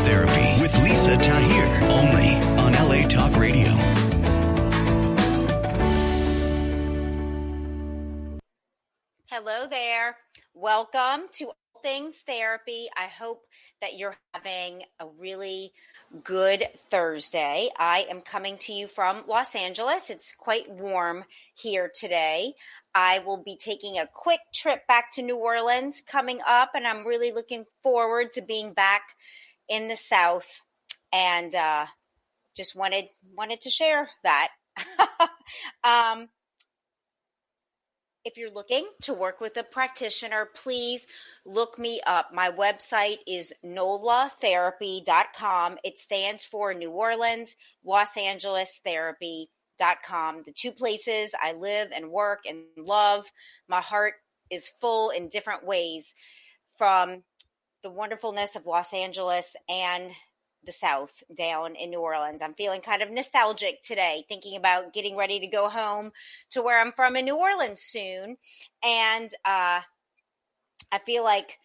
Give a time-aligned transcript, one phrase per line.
[0.00, 3.68] Therapy with Lisa Tahir, only on LA Talk Radio.
[9.26, 10.16] Hello there.
[10.54, 12.88] Welcome to All Things Therapy.
[12.96, 13.42] I hope
[13.82, 15.72] that you're having a really
[16.24, 17.68] good Thursday.
[17.78, 20.10] I am coming to you from Los Angeles.
[20.10, 22.54] It's quite warm here today.
[22.94, 27.06] I will be taking a quick trip back to New Orleans coming up, and I'm
[27.06, 29.02] really looking forward to being back
[29.70, 30.48] in the South.
[31.12, 31.86] And uh,
[32.56, 34.50] just wanted wanted to share that.
[35.84, 36.28] um,
[38.24, 41.06] if you're looking to work with a practitioner, please
[41.46, 42.34] look me up.
[42.34, 45.78] My website is nolatherapy.com.
[45.82, 50.42] It stands for New Orleans, Los Angeles Therapy.com.
[50.44, 53.24] The two places I live and work and love.
[53.68, 54.16] My heart
[54.50, 56.12] is full in different ways
[56.76, 57.22] from
[57.82, 60.10] the wonderfulness of Los Angeles and
[60.64, 62.42] the South down in New Orleans.
[62.42, 66.12] I'm feeling kind of nostalgic today, thinking about getting ready to go home
[66.50, 68.36] to where I'm from in New Orleans soon.
[68.84, 69.80] And uh,
[70.92, 71.58] I feel like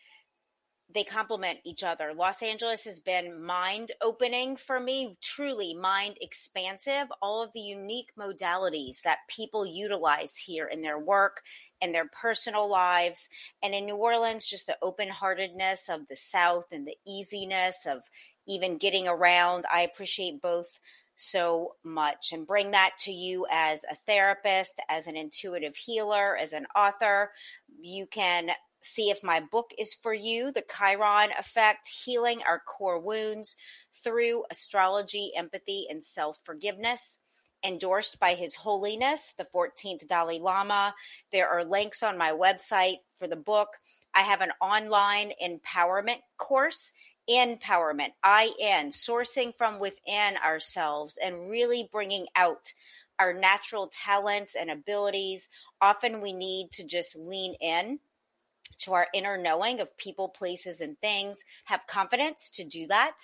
[0.93, 2.13] they complement each other.
[2.13, 7.07] Los Angeles has been mind opening for me, truly mind expansive.
[7.21, 11.41] All of the unique modalities that people utilize here in their work
[11.81, 13.27] and their personal lives.
[13.63, 18.03] And in New Orleans, just the open heartedness of the South and the easiness of
[18.47, 19.65] even getting around.
[19.73, 20.67] I appreciate both
[21.15, 26.53] so much and bring that to you as a therapist, as an intuitive healer, as
[26.53, 27.31] an author.
[27.81, 28.49] You can
[28.85, 33.55] see if my book is for you The Chiron Effect Healing Our Core Wounds
[34.03, 37.17] Through Astrology, Empathy, and Self Forgiveness.
[37.63, 40.93] Endorsed by His Holiness, the 14th Dalai Lama.
[41.31, 43.69] There are links on my website for the book.
[44.13, 46.91] I have an online empowerment course
[47.29, 52.71] empowerment, IN, sourcing from within ourselves and really bringing out
[53.17, 55.49] our natural talents and abilities.
[55.81, 57.99] Often we need to just lean in
[58.79, 63.15] to our inner knowing of people, places, and things, have confidence to do that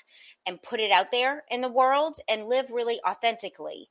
[0.46, 3.90] and put it out there in the world and live really authentically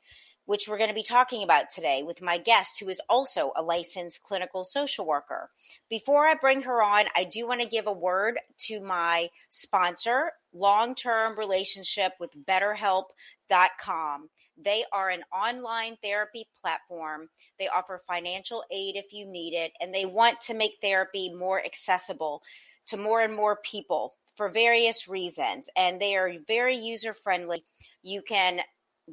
[0.50, 3.62] which we're going to be talking about today with my guest, who is also a
[3.62, 5.49] licensed clinical social worker.
[5.88, 10.32] Before I bring her on, I do want to give a word to my sponsor,
[10.53, 14.28] Long Term Relationship with BetterHelp.com.
[14.62, 17.28] They are an online therapy platform.
[17.59, 21.65] They offer financial aid if you need it, and they want to make therapy more
[21.65, 22.43] accessible
[22.88, 25.69] to more and more people for various reasons.
[25.76, 27.65] And they are very user friendly.
[28.03, 28.60] You can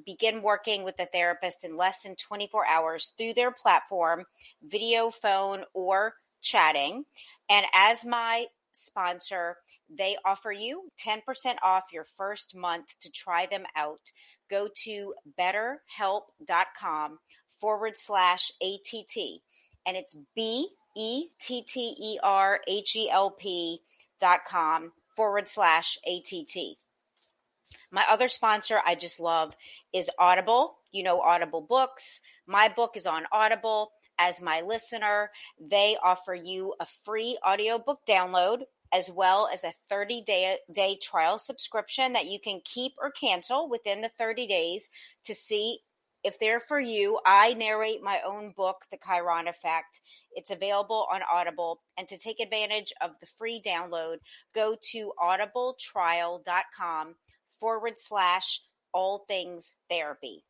[0.06, 4.25] begin working with a therapist in less than 24 hours through their platform,
[4.63, 7.03] video, phone, or chatting.
[7.50, 9.57] And as my sponsor,
[9.90, 11.22] they offer you 10%
[11.63, 14.02] off your first month to try them out.
[14.50, 17.19] Go to betterhelp.com
[17.59, 19.18] forward slash ATT.
[19.85, 23.81] And it's B E T T E R H E L P
[24.19, 26.78] dot com forward slash ATT.
[27.91, 29.53] My other sponsor I just love
[29.94, 30.78] is Audible.
[30.91, 32.19] You know, Audible Books.
[32.46, 33.91] My book is on Audible.
[34.19, 38.62] As my listener, they offer you a free audiobook download
[38.94, 43.69] as well as a 30 day, day trial subscription that you can keep or cancel
[43.69, 44.88] within the 30 days
[45.25, 45.80] to see
[46.24, 47.19] if they're for you.
[47.25, 50.01] I narrate my own book, The Chiron Effect.
[50.34, 51.81] It's available on Audible.
[51.98, 54.18] And to take advantage of the free download,
[54.54, 57.16] go to audibletrial.com
[57.60, 58.62] forward slash
[58.94, 60.44] all things therapy.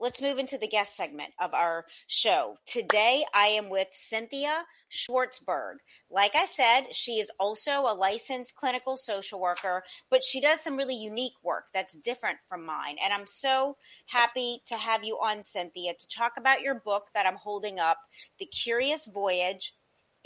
[0.00, 2.56] Let's move into the guest segment of our show.
[2.66, 4.62] Today, I am with Cynthia
[4.92, 5.78] Schwartzberg.
[6.08, 10.76] Like I said, she is also a licensed clinical social worker, but she does some
[10.76, 12.94] really unique work that's different from mine.
[13.02, 17.26] And I'm so happy to have you on, Cynthia, to talk about your book that
[17.26, 17.98] I'm holding up,
[18.38, 19.74] The Curious Voyage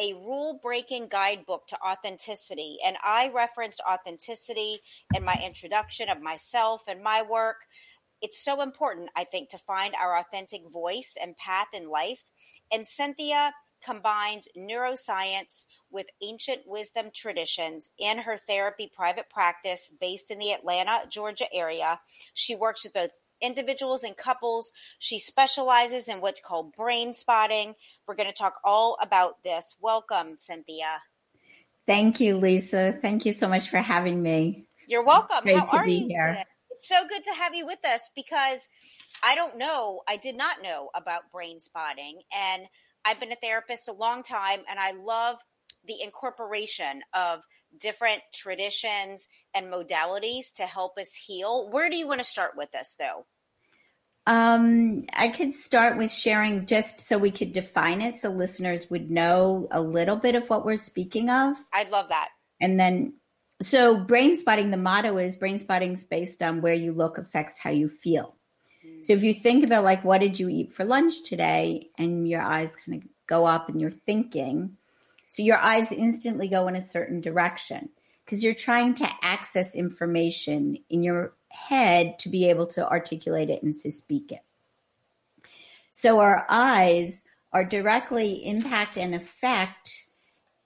[0.00, 2.78] a rule breaking guidebook to authenticity.
[2.84, 4.80] And I referenced authenticity
[5.14, 7.58] in my introduction of myself and my work.
[8.22, 12.22] It's so important, I think, to find our authentic voice and path in life.
[12.70, 13.52] And Cynthia
[13.84, 21.00] combines neuroscience with ancient wisdom traditions in her therapy private practice based in the Atlanta,
[21.10, 22.00] Georgia area.
[22.32, 23.10] She works with both
[23.40, 24.70] individuals and couples.
[25.00, 27.74] She specializes in what's called brain spotting.
[28.06, 29.74] We're going to talk all about this.
[29.80, 31.02] Welcome, Cynthia.
[31.86, 32.96] Thank you, Lisa.
[33.02, 34.68] Thank you so much for having me.
[34.86, 35.42] You're welcome.
[35.42, 36.28] Great How to are be you here.
[36.28, 36.44] today?
[36.82, 38.58] So good to have you with us because
[39.22, 42.20] I don't know, I did not know about brain spotting.
[42.36, 42.64] And
[43.04, 45.38] I've been a therapist a long time, and I love
[45.86, 47.40] the incorporation of
[47.78, 51.70] different traditions and modalities to help us heal.
[51.70, 53.26] Where do you want to start with this, though?
[54.26, 59.10] Um, I could start with sharing just so we could define it so listeners would
[59.10, 61.56] know a little bit of what we're speaking of.
[61.72, 62.28] I'd love that.
[62.60, 63.14] And then,
[63.64, 67.58] so brain spotting, the motto is brain spotting is based on where you look affects
[67.58, 68.34] how you feel.
[69.02, 71.90] So if you think about like, what did you eat for lunch today?
[71.98, 74.76] And your eyes kind of go up and you're thinking.
[75.28, 77.88] So your eyes instantly go in a certain direction
[78.24, 83.62] because you're trying to access information in your head to be able to articulate it
[83.62, 84.42] and to speak it.
[85.90, 90.06] So our eyes are directly impact and affect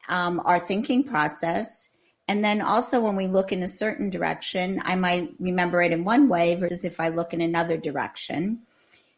[0.09, 1.91] um, our thinking process.
[2.29, 6.05] And then also when we look in a certain direction, I might remember it in
[6.05, 8.63] one way versus if I look in another direction.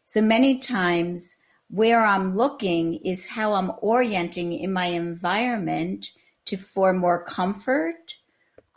[0.05, 1.37] So many times
[1.69, 6.11] where I'm looking is how I'm orienting in my environment
[6.45, 8.17] to for more comfort.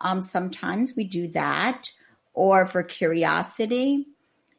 [0.00, 1.90] Um, sometimes we do that
[2.34, 4.08] or for curiosity.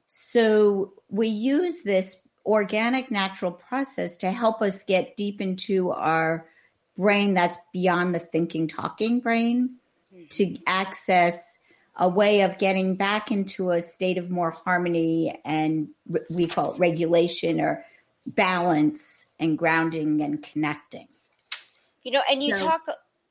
[0.07, 6.47] So we use this organic natural process to help us get deep into our
[6.97, 9.77] brain that's beyond the thinking talking brain
[10.29, 11.59] to access
[11.95, 16.73] a way of getting back into a state of more harmony and re- we call
[16.73, 17.85] it regulation or
[18.25, 21.07] balance and grounding and connecting.
[22.03, 22.81] You know, and you So- talk,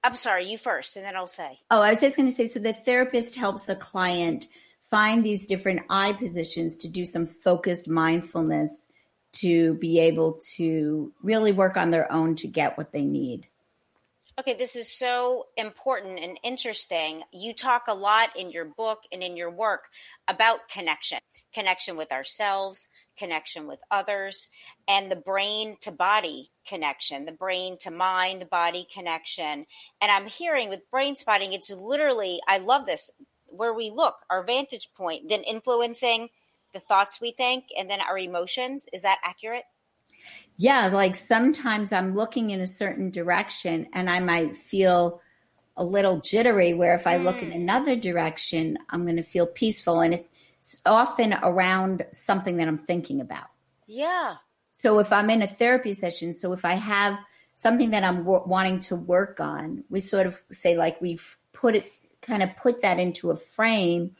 [0.05, 1.59] I'm sorry, you first, and then I'll say.
[1.71, 4.47] Oh, I was just going to say so the therapist helps a client
[4.91, 8.89] find these different eye positions to do some focused mindfulness
[9.33, 13.49] to be able to really work on their own to get what they need.
[14.43, 17.23] Okay, this is so important and interesting.
[17.31, 19.85] You talk a lot in your book and in your work
[20.27, 21.21] about connection
[21.55, 24.49] connection with ourselves, connection with others,
[24.89, 29.65] and the brain to body connection, the brain to mind body connection.
[30.01, 33.13] And I'm hearing with brain spotting, it's literally, I love this,
[33.47, 36.31] where we look, our vantage point, then influencing
[36.73, 38.89] the thoughts we think and then our emotions.
[38.93, 39.65] Is that accurate?
[40.57, 45.21] Yeah, like sometimes I'm looking in a certain direction and I might feel
[45.77, 47.57] a little jittery, where if I look in hmm.
[47.57, 50.01] another direction, I'm going to feel peaceful.
[50.01, 50.21] And
[50.59, 53.47] it's often around something that I'm thinking about.
[53.87, 54.37] Yeah.
[54.73, 57.19] So if I'm in a therapy session, so if I have
[57.55, 61.77] something that I'm w- wanting to work on, we sort of say like we've put
[61.77, 61.87] it,
[62.21, 64.15] kind of put that into a frame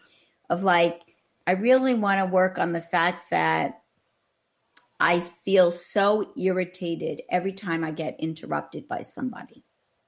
[0.49, 1.01] of like,
[1.47, 3.82] I really want to work on the fact that
[5.03, 9.65] I feel so irritated every time I get interrupted by somebody.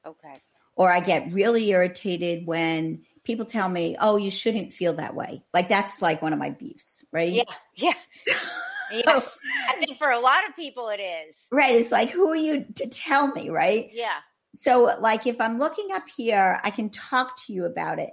[0.06, 0.34] Okay.
[0.76, 5.42] Or I get really irritated when people tell me, oh, you shouldn't feel that way.
[5.52, 7.32] Like that's like one of my beefs, right?
[7.32, 7.42] Yeah.
[7.74, 7.94] Yeah.
[8.92, 9.36] yes.
[9.68, 11.36] I think for a lot of people it is.
[11.50, 11.74] Right.
[11.74, 13.90] It's like, who are you to tell me, right?
[13.92, 14.18] Yeah.
[14.54, 18.10] So, like, if I'm looking up here, I can talk to you about it.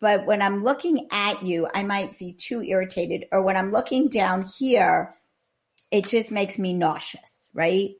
[0.00, 3.24] But when I'm looking at you, I might be too irritated.
[3.32, 5.16] Or when I'm looking down here,
[5.90, 7.96] it just makes me nauseous, right?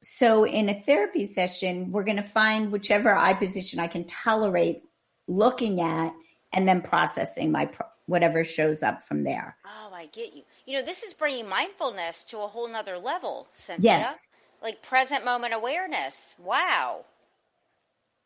[0.00, 4.82] So, in a therapy session, we're going to find whichever eye position I can tolerate
[5.26, 6.12] looking at
[6.52, 9.56] and then processing my pro- whatever shows up from there.
[9.64, 10.42] Oh, I get you.
[10.66, 13.84] You know, this is bringing mindfulness to a whole nother level, Cynthia.
[13.84, 14.26] Yes.
[14.62, 16.34] Like present moment awareness.
[16.38, 17.04] Wow.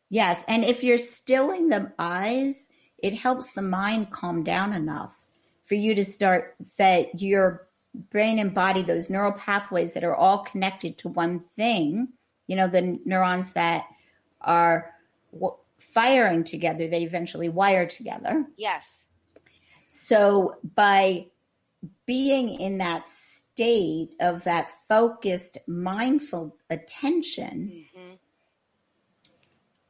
[0.08, 0.44] Yes.
[0.46, 5.14] And if you're stilling the eyes, it helps the mind calm down enough
[5.64, 10.38] for you to start that your brain and body, those neural pathways that are all
[10.38, 12.08] connected to one thing,
[12.46, 13.86] you know, the neurons that
[14.40, 14.92] are
[15.32, 18.46] w- firing together, they eventually wire together.
[18.56, 19.04] Yes.
[19.86, 21.26] So by
[22.06, 28.12] being in that state of that focused, mindful attention, hmm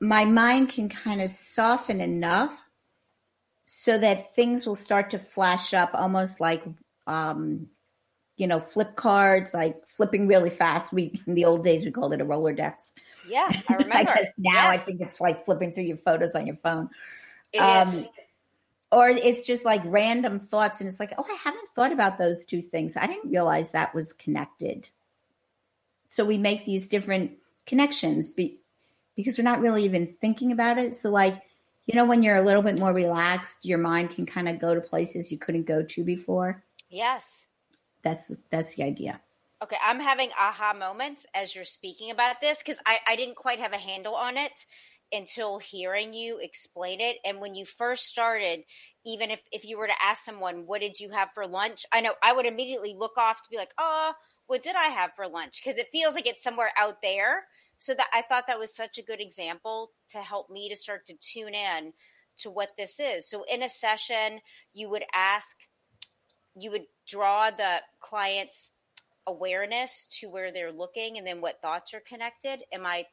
[0.03, 2.69] my mind can kind of soften enough
[3.67, 6.65] so that things will start to flash up almost like
[7.07, 7.69] um
[8.37, 12.13] you know flip cards like flipping really fast we in the old days we called
[12.13, 12.93] it a rolodex
[13.29, 13.95] Yeah, I remember.
[13.95, 16.91] I guess now I think it's like flipping through your photos on your phone.
[17.53, 18.07] it um, is.
[18.91, 22.45] Or it's just like random thoughts, and it's like, oh, I haven't thought about those
[22.45, 22.95] two things.
[22.95, 24.87] I didn't realize that was connected.
[26.07, 27.33] So we make these different
[27.65, 28.59] connections be,
[29.17, 30.95] because we're not really even thinking about it.
[30.95, 31.41] So, like,
[31.87, 34.75] you know, when you're a little bit more relaxed, your mind can kind of go
[34.75, 36.63] to places you couldn't go to before.
[36.91, 37.27] Yes.
[38.03, 39.21] That's that's the idea.
[39.63, 43.61] Okay, I'm having aha moments as you're speaking about this because I, I didn't quite
[43.61, 44.53] have a handle on it
[45.13, 47.19] until hearing you explain it.
[47.25, 48.65] And when you first started,
[49.05, 51.85] even if, if you were to ask someone, what did you have for lunch?
[51.93, 54.13] I know I would immediately look off to be like, oh,
[54.47, 55.61] what did I have for lunch?
[55.63, 57.45] Because it feels like it's somewhere out there.
[57.79, 61.07] So that I thought that was such a good example to help me to start
[61.07, 61.93] to tune in
[62.39, 63.29] to what this is.
[63.29, 64.41] So in a session,
[64.73, 65.49] you would ask,
[66.57, 68.71] you would draw the client's
[69.27, 72.61] awareness to where they're looking and then what thoughts are connected.
[72.73, 73.07] Am I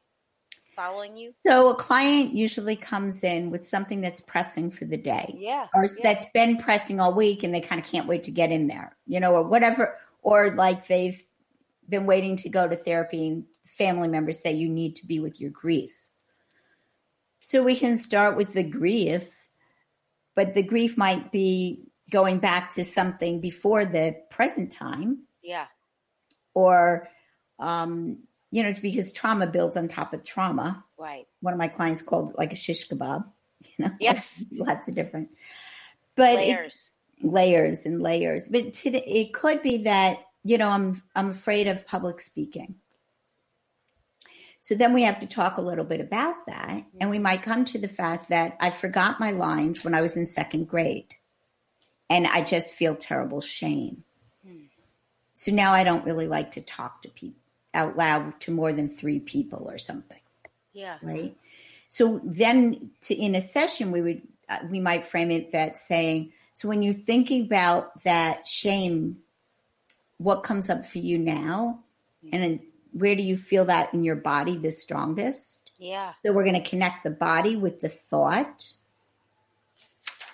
[0.74, 1.32] following you?
[1.46, 5.34] So a client usually comes in with something that's pressing for the day.
[5.38, 5.66] Yeah.
[5.74, 5.90] or yeah.
[6.02, 8.96] that's been pressing all week and they kind of can't wait to get in there,
[9.06, 11.22] you know, or whatever, or like they've
[11.88, 15.40] been waiting to go to therapy and family members say you need to be with
[15.40, 15.92] your grief.
[17.40, 19.28] So we can start with the grief,
[20.34, 25.66] but the grief might be going back to something before the present time Yeah.
[26.54, 27.08] or,
[27.58, 28.18] um,
[28.50, 30.84] you know, because trauma builds on top of trauma.
[30.98, 31.26] Right.
[31.40, 33.24] One of my clients called it like a shish kebab,
[33.78, 34.44] you know, Yes.
[34.52, 35.30] lots of different,
[36.16, 36.90] but it, Layers.
[37.22, 38.48] layers and layers.
[38.48, 42.76] But today, it could be that you know I'm I'm afraid of public speaking.
[44.62, 47.64] So then we have to talk a little bit about that, and we might come
[47.66, 51.14] to the fact that I forgot my lines when I was in second grade,
[52.10, 54.04] and I just feel terrible shame.
[55.32, 57.40] So now I don't really like to talk to people
[57.72, 60.20] out loud to more than three people or something
[60.72, 60.98] yeah.
[61.02, 61.36] right?
[61.88, 66.32] So then, to in a session, we would uh, we might frame it that saying,
[66.54, 69.18] so when you're thinking about that shame,
[70.18, 71.80] what comes up for you now,
[72.32, 72.60] and then
[72.92, 75.70] where do you feel that in your body the strongest?
[75.78, 76.12] Yeah.
[76.24, 78.72] So we're going to connect the body with the thought,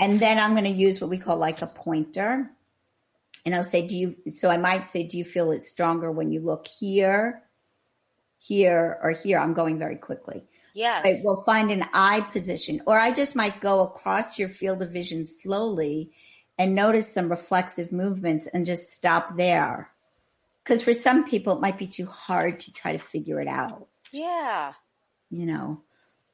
[0.00, 2.50] and then I'm going to use what we call like a pointer,
[3.44, 4.16] and I'll say, do you?
[4.32, 7.42] So I might say, do you feel it stronger when you look here?
[8.38, 10.44] Here or here, I'm going very quickly.
[10.74, 11.04] Yes.
[11.04, 14.90] Right, we'll find an eye position, or I just might go across your field of
[14.90, 16.10] vision slowly
[16.58, 19.90] and notice some reflexive movements and just stop there.
[20.62, 23.88] Because for some people, it might be too hard to try to figure it out,
[24.12, 24.74] Yeah.
[25.30, 25.80] you know.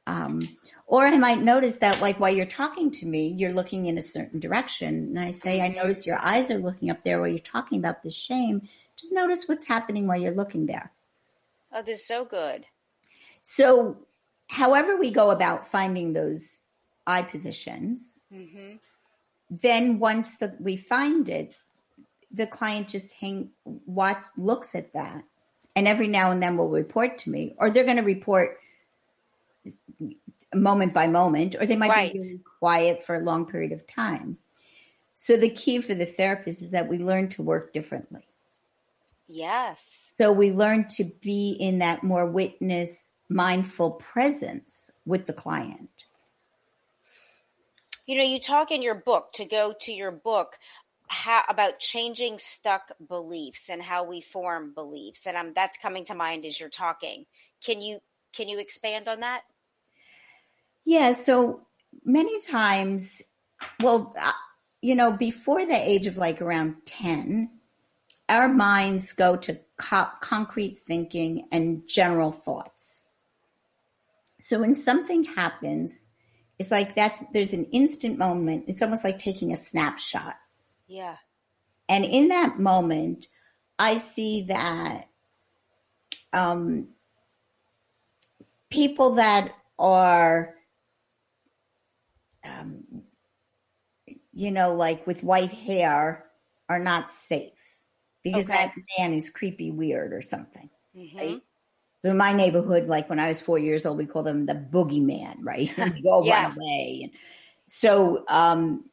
[0.05, 3.97] Um, or I might notice that, like, while you're talking to me, you're looking in
[3.97, 4.93] a certain direction.
[4.93, 8.03] And I say, I notice your eyes are looking up there while you're talking about
[8.03, 8.67] this shame.
[8.97, 10.91] Just notice what's happening while you're looking there.
[11.71, 12.65] Oh, this is so good.
[13.43, 13.97] So,
[14.47, 16.61] however, we go about finding those
[17.07, 18.75] eye positions, hmm
[19.61, 21.53] then once the, we find it,
[22.31, 25.23] the client just hang what looks at that,
[25.75, 28.57] and every now and then will report to me, or they're going to report
[30.53, 32.13] moment by moment, or they might Right.
[32.13, 34.37] be really quiet for a long period of time.
[35.15, 38.27] So the key for the therapist is that we learn to work differently.
[39.27, 39.99] Yes.
[40.15, 45.89] So we learn to be in that more witness, mindful presence with the client.
[48.05, 50.57] You know, you talk in your book to go to your book
[51.07, 56.15] how about changing stuck beliefs and how we form beliefs, and um, that's coming to
[56.15, 57.25] mind as you're talking.
[57.63, 57.99] Can you
[58.35, 59.43] can you expand on that?
[60.85, 61.67] Yeah, so
[62.03, 63.21] many times,
[63.81, 64.31] well, uh,
[64.81, 67.49] you know, before the age of like around 10,
[68.29, 73.07] our minds go to co- concrete thinking and general thoughts.
[74.39, 76.07] So when something happens,
[76.59, 78.65] it's like that's there's an instant moment.
[78.67, 80.35] It's almost like taking a snapshot.
[80.87, 81.15] Yeah.
[81.89, 83.27] And in that moment,
[83.79, 85.07] I see that
[86.31, 86.89] um,
[88.69, 90.55] people that are,
[92.43, 93.03] um,
[94.33, 96.25] you know, like with white hair
[96.69, 97.79] are not safe
[98.23, 98.47] because Okay.
[98.47, 100.69] that man is creepy weird or something.
[100.93, 101.41] hmm Right?
[101.99, 104.55] So in my neighborhood, like when I was four years old, we call them the
[104.55, 105.71] boogeyman, right?
[106.07, 106.27] All Yeah.
[106.27, 107.01] run away.
[107.03, 107.11] And
[107.67, 108.89] so, um,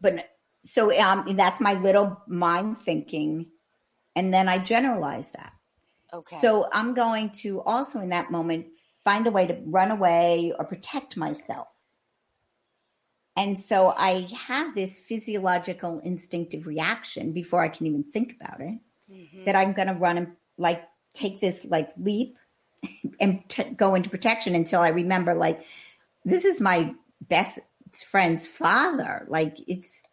[0.00, 0.28] but
[0.64, 3.50] so um, that's my little mind thinking,
[4.16, 5.52] and then I generalize that.
[6.12, 6.48] Okay.
[6.48, 8.68] So I'm going to also in that moment
[9.04, 11.68] find a way to run away or protect myself.
[13.36, 18.78] And so I have this physiological instinctive reaction before I can even think about it
[19.10, 19.44] Mhm.
[19.46, 22.36] that I'm going to run and like take this like leap
[23.20, 25.64] and t- go into protection until I remember, like,
[26.24, 27.58] this is my best
[28.04, 29.24] friend's father.
[29.28, 30.04] Like, it's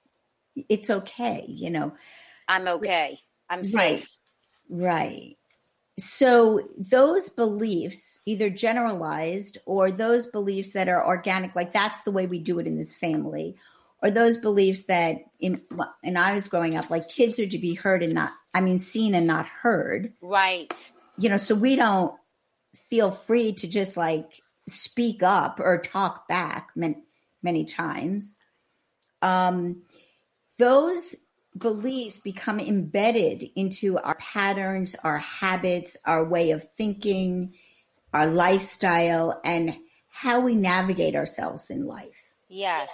[0.67, 1.93] it's okay, you know.
[2.47, 3.19] I'm okay.
[3.49, 4.07] I'm safe.
[4.69, 4.97] Right.
[4.99, 5.37] right.
[5.99, 12.25] So those beliefs, either generalized or those beliefs that are organic, like that's the way
[12.25, 13.57] we do it in this family,
[14.01, 15.61] or those beliefs that in
[16.03, 18.79] and I was growing up, like kids are to be heard and not, I mean,
[18.79, 20.13] seen and not heard.
[20.21, 20.73] Right.
[21.17, 22.13] You know, so we don't
[22.75, 26.97] feel free to just like speak up or talk back many,
[27.43, 28.37] many times.
[29.21, 29.83] Um,
[30.57, 31.15] those
[31.57, 37.53] beliefs become embedded into our patterns, our habits, our way of thinking,
[38.13, 39.77] our lifestyle, and
[40.09, 42.21] how we navigate ourselves in life.
[42.47, 42.91] Yes.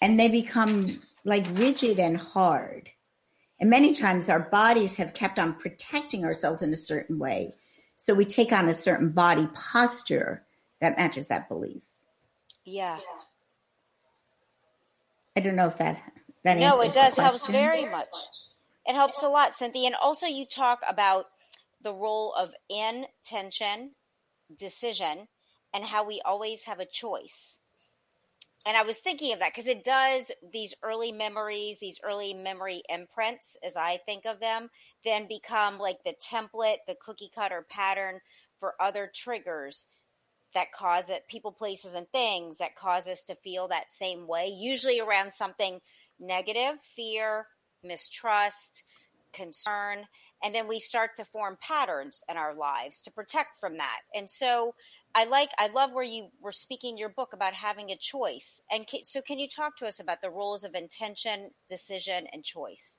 [0.00, 2.90] And they become like rigid and hard.
[3.60, 7.54] And many times our bodies have kept on protecting ourselves in a certain way.
[7.96, 10.44] So we take on a certain body posture
[10.80, 11.82] that matches that belief.
[12.64, 12.98] Yeah.
[15.36, 16.00] I don't know if that
[16.44, 18.08] that no, it does helps very much.
[18.86, 19.86] It helps a lot, Cynthia.
[19.86, 21.26] And also, you talk about
[21.82, 23.92] the role of intention,
[24.58, 25.26] decision,
[25.72, 27.56] and how we always have a choice.
[28.66, 32.82] And I was thinking of that because it does these early memories, these early memory
[32.88, 34.70] imprints, as I think of them,
[35.04, 38.20] then become like the template, the cookie cutter pattern
[38.60, 39.86] for other triggers
[40.54, 44.46] that cause it, people, places, and things that cause us to feel that same way,
[44.48, 45.80] usually around something
[46.20, 47.46] negative, fear,
[47.82, 48.82] mistrust,
[49.32, 50.04] concern,
[50.42, 54.00] and then we start to form patterns in our lives to protect from that.
[54.14, 54.74] And so
[55.14, 58.60] I like, I love where you were speaking your book about having a choice.
[58.70, 62.98] And so, can you talk to us about the roles of intention, decision, and choice?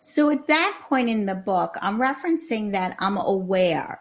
[0.00, 4.00] So, at that point in the book, I'm referencing that I'm aware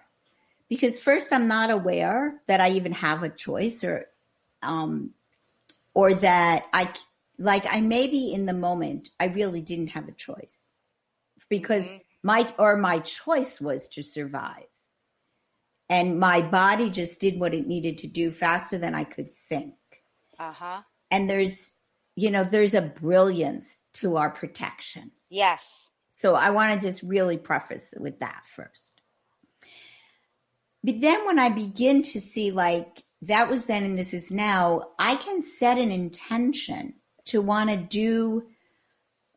[0.69, 4.07] because first I'm not aware that I even have a choice or
[4.63, 5.11] um,
[5.93, 6.89] or that I
[7.37, 10.69] like I maybe in the moment I really didn't have a choice
[11.49, 11.97] because mm-hmm.
[12.23, 14.65] my or my choice was to survive.
[15.89, 19.75] And my body just did what it needed to do faster than I could think.
[20.37, 20.81] Uh-huh.
[21.09, 21.75] And there's
[22.15, 25.11] you know, there's a brilliance to our protection.
[25.29, 25.87] Yes.
[26.11, 29.01] So I want to just really preface with that first.
[30.83, 34.89] But then when I begin to see like that was then and this is now,
[34.97, 36.95] I can set an intention
[37.27, 38.45] to want to do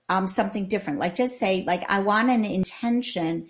[0.09, 0.99] um, something different.
[0.99, 3.49] Like just say, like I want an intention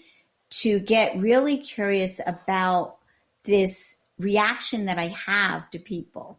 [0.51, 2.99] to get really curious about
[3.45, 6.39] this reaction that I have to people.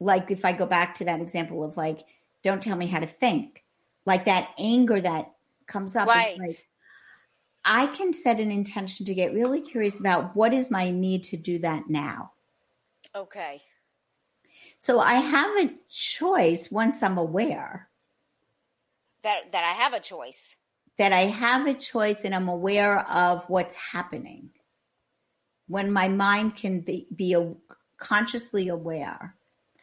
[0.00, 2.00] Like if I go back to that example of like,
[2.42, 3.64] don't tell me how to think,
[4.04, 5.32] like that anger that
[5.66, 6.08] comes up.
[6.08, 6.38] Right.
[6.38, 6.66] like,
[7.64, 11.36] I can set an intention to get really curious about what is my need to
[11.36, 12.32] do that now.
[13.14, 13.62] Okay.
[14.82, 17.88] So I have a choice once I'm aware
[19.22, 20.56] that that I have a choice.
[20.98, 24.50] That I have a choice and I'm aware of what's happening.
[25.68, 27.54] When my mind can be, be a,
[27.96, 29.36] consciously aware.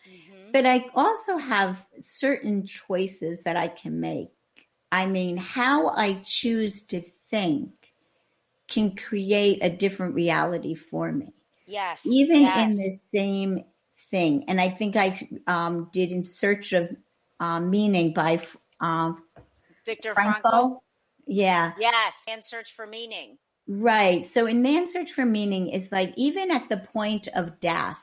[0.05, 0.51] Mm-hmm.
[0.51, 4.33] But I also have certain choices that I can make.
[4.91, 6.99] I mean, how I choose to
[7.31, 7.71] think
[8.67, 11.31] can create a different reality for me.
[11.65, 12.01] Yes.
[12.03, 12.69] Even yes.
[12.69, 13.63] in the same
[14.09, 14.45] thing.
[14.47, 15.17] And I think I
[15.47, 16.89] um, did In Search of
[17.39, 18.41] uh, Meaning by
[18.79, 19.23] um,
[19.85, 20.41] Viktor Frankl.
[20.41, 20.79] Frankl.
[21.27, 21.73] Yeah.
[21.79, 22.13] Yes.
[22.27, 23.37] And Search for Meaning.
[23.67, 24.25] Right.
[24.25, 27.99] So in Man's Search for Meaning, it's like even at the point of death,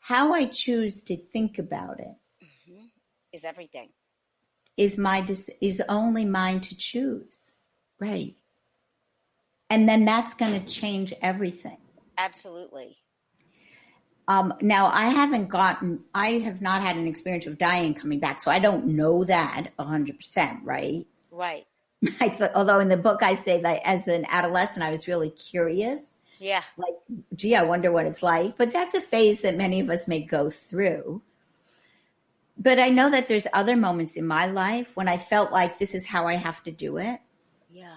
[0.00, 2.84] how I choose to think about it mm-hmm.
[3.32, 3.90] is everything.
[4.76, 5.24] Is my
[5.60, 7.52] is only mine to choose.
[8.00, 8.34] Right.
[9.70, 11.78] And then that's going to change everything.
[12.18, 12.96] Absolutely.
[14.26, 18.40] Um, now, I haven't gotten, I have not had an experience of dying coming back,
[18.40, 21.06] so I don't know that 100%, right?
[21.30, 21.66] Right.
[22.20, 25.30] I thought, although in the book I say that as an adolescent, I was really
[25.30, 26.18] curious.
[26.38, 26.62] Yeah.
[26.76, 26.94] Like,
[27.34, 28.56] gee, I wonder what it's like.
[28.56, 31.22] But that's a phase that many of us may go through.
[32.56, 35.94] But I know that there's other moments in my life when I felt like this
[35.94, 37.20] is how I have to do it.
[37.70, 37.96] Yeah.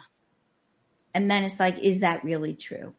[1.14, 2.94] And then it's like, is that really true?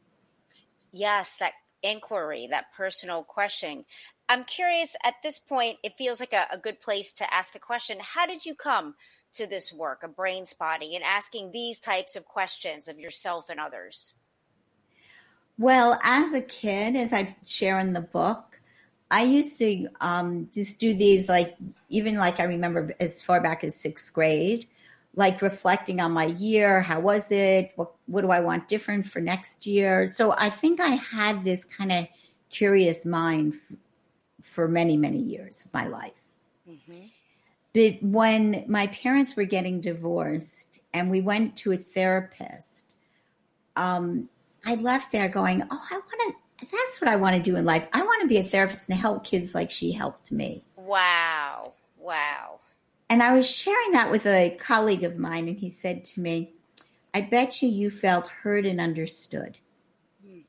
[0.92, 3.84] Yes, that inquiry, that personal question.
[4.28, 7.58] I'm curious at this point, it feels like a, a, good place to ask the
[7.58, 8.94] question how did you come
[9.34, 13.58] to this work of brain spotting and asking these types of questions of yourself and
[13.58, 14.14] others?
[15.58, 18.60] Well, as a kid, as I share in the book,
[19.10, 21.56] I used to um, just do these like,
[21.88, 24.68] even like I remember as far back as sixth grade,
[25.18, 26.80] like reflecting on my year.
[26.80, 27.72] How was it?
[27.74, 30.06] What, what do I want different for next year?
[30.06, 32.06] So I think I had this kind of
[32.50, 33.76] curious mind f-
[34.42, 36.12] for many, many years of my life.
[36.70, 37.06] Mm-hmm.
[37.74, 42.94] But when my parents were getting divorced and we went to a therapist,
[43.74, 44.28] um,
[44.64, 47.64] I left there going, Oh, I want to, that's what I want to do in
[47.64, 47.88] life.
[47.92, 50.62] I want to be a therapist and help kids like she helped me.
[50.76, 51.72] Wow.
[51.98, 52.57] Wow.
[53.10, 56.52] And I was sharing that with a colleague of mine, and he said to me,
[57.14, 59.56] I bet you you felt heard and understood.
[60.24, 60.40] Hmm.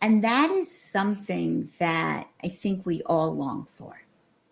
[0.00, 4.02] And that is something that I think we all long for.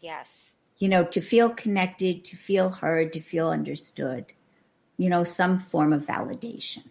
[0.01, 0.51] Yes.
[0.79, 4.27] You know, to feel connected, to feel heard, to feel understood,
[4.97, 6.85] you know, some form of validation.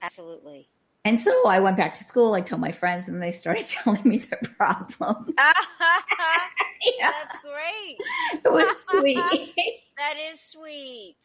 [0.00, 0.68] Absolutely.
[1.04, 2.32] And so I went back to school.
[2.34, 5.34] I told my friends, and they started telling me their problems.
[5.38, 7.10] yeah.
[7.10, 7.98] That's great.
[8.44, 9.16] It was sweet.
[9.96, 11.16] that is sweet.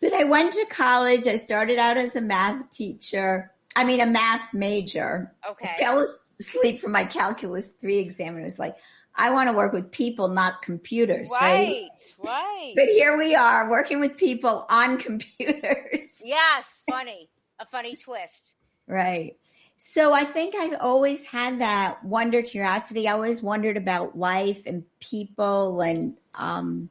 [0.00, 1.26] But I went to college.
[1.26, 3.50] I started out as a math teacher.
[3.74, 5.34] I mean, a math major.
[5.48, 5.74] Okay.
[5.76, 6.06] I fell
[6.38, 8.76] asleep from my calculus three exam, and it was like,
[9.16, 11.30] I want to work with people, not computers.
[11.32, 12.30] Right, right.
[12.30, 12.72] right.
[12.76, 16.20] But here we are working with people on computers.
[16.22, 17.30] Yes, funny.
[17.58, 18.52] A funny twist.
[18.86, 19.36] Right.
[19.78, 23.08] So I think I've always had that wonder, curiosity.
[23.08, 26.88] I always wondered about life and people and um,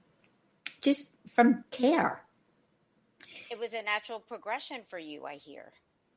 [0.82, 2.24] just from care.
[3.50, 5.72] It was a natural progression for you, I hear.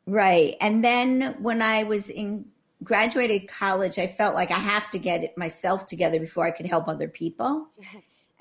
[0.06, 0.56] Right.
[0.60, 2.46] And then when I was in
[2.82, 6.88] graduated college, I felt like I have to get myself together before I could help
[6.88, 7.68] other people.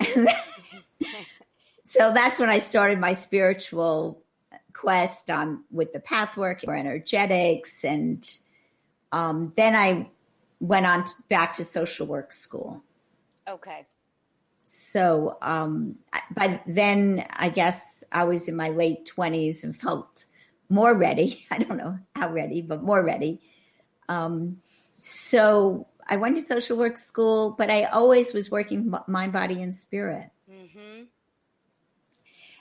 [1.84, 4.22] so that's when I started my spiritual
[4.78, 8.38] quest on with the pathwork or energetics and
[9.10, 10.08] um, then i
[10.60, 12.82] went on to, back to social work school.
[13.48, 13.86] Okay.
[14.66, 15.96] So um,
[16.34, 20.24] by then i guess i was in my late 20s and felt
[20.68, 21.44] more ready.
[21.50, 23.40] I don't know how ready but more ready.
[24.08, 24.58] Um,
[25.00, 29.74] so i went to social work school but i always was working mind body and
[29.74, 30.30] spirit.
[30.48, 31.02] Mm-hmm.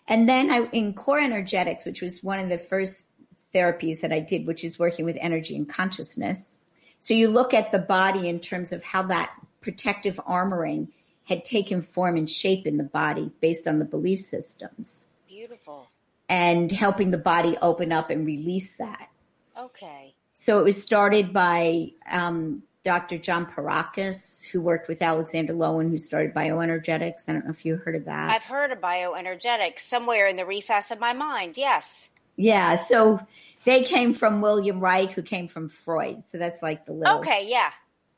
[0.08, 3.06] And then I, in core energetics, which was one of the first
[3.54, 6.60] therapies that I did, which is working with energy and consciousness.
[7.00, 10.90] So you look at the body in terms of how that protective armoring
[11.26, 15.08] had taken form and shape in the body based on the belief systems.
[15.28, 15.90] Beautiful.
[16.30, 19.10] And helping the body open up and release that.
[19.58, 20.14] Okay.
[20.34, 23.18] So it was started by um, Dr.
[23.18, 27.28] John Pierrakos, who worked with Alexander Lowen, who started bioenergetics.
[27.28, 28.30] I don't know if you heard of that.
[28.30, 31.58] I've heard of bioenergetics somewhere in the recess of my mind.
[31.58, 32.08] Yes.
[32.38, 32.78] Yeah.
[32.78, 33.20] So
[33.66, 36.24] they came from William Reich, who came from Freud.
[36.30, 37.72] So that's like the little okay, yeah,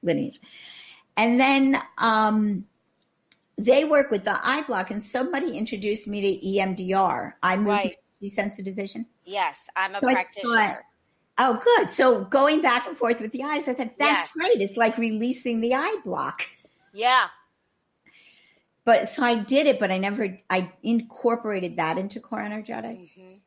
[0.04, 0.40] lineage.
[1.18, 2.68] And then um,
[3.58, 7.96] they work with the eye block, and somebody introduced me to EMDR, eye movement right.
[8.22, 9.08] desensitization.
[9.26, 10.86] Yes, I'm a so practitioner.
[11.42, 11.90] Oh, good.
[11.90, 14.32] So going back and forth with the eyes, I thought that's yes.
[14.34, 14.62] great.
[14.62, 16.44] It's like releasing the eye block.
[16.94, 17.28] Yeah.
[18.84, 23.18] But so I did it, but I never I incorporated that into core energetics.
[23.18, 23.38] Mm-hmm.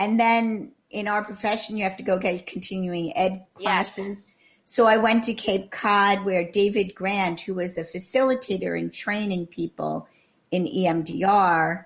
[0.00, 4.24] And then in our profession, you have to go get continuing ed classes.
[4.26, 4.34] Yes.
[4.64, 9.46] So I went to Cape Cod where David Grand, who was a facilitator in training
[9.46, 10.08] people
[10.50, 11.84] in EMDR,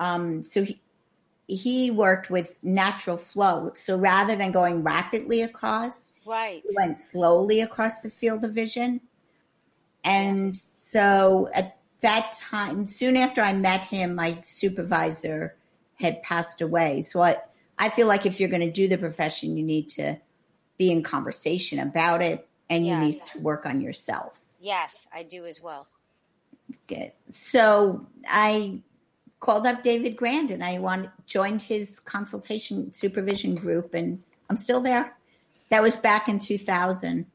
[0.00, 0.80] um, so he,
[1.46, 3.72] he worked with natural flow.
[3.74, 9.00] So rather than going rapidly across, right, he went slowly across the field of vision.
[10.04, 15.56] And so at that time, soon after I met him, my supervisor
[15.94, 17.02] had passed away.
[17.02, 17.36] So I,
[17.78, 20.18] I feel like if you're going to do the profession, you need to
[20.78, 23.02] be in conversation about it and you yes.
[23.02, 24.38] need to work on yourself.
[24.60, 25.86] Yes, I do as well.
[26.86, 27.12] Good.
[27.32, 28.80] So I
[29.40, 34.80] called up David Grand and I want, joined his consultation supervision group, and I'm still
[34.80, 35.16] there.
[35.70, 37.26] That was back in 2000.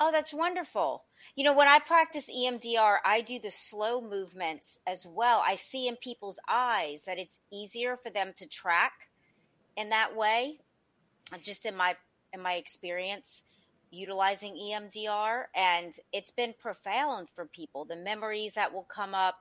[0.00, 1.04] Oh, that's wonderful.
[1.36, 5.42] You know, when I practice EMDR, I do the slow movements as well.
[5.44, 8.92] I see in people's eyes that it's easier for them to track
[9.76, 10.58] in that way.
[11.42, 11.96] Just in my
[12.32, 13.44] in my experience
[13.94, 17.84] utilizing EMDR and it's been profound for people.
[17.84, 19.36] The memories that will come up,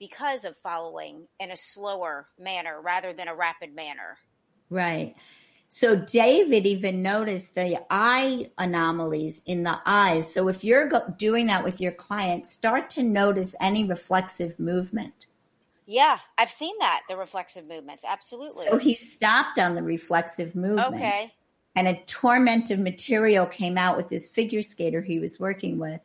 [0.00, 4.18] because of following in a slower manner rather than a rapid manner.
[4.70, 5.14] Right.
[5.68, 10.32] So David even noticed the eye anomalies in the eyes.
[10.32, 15.14] So if you're go- doing that with your client, start to notice any reflexive movement.
[15.86, 18.04] Yeah, I've seen that, the reflexive movements.
[18.08, 18.64] Absolutely.
[18.64, 20.94] So he stopped on the reflexive movement.
[20.94, 21.32] Okay.
[21.76, 26.00] And a torment of material came out with this figure skater he was working with